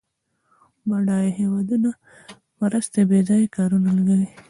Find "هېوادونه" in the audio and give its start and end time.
1.39-1.89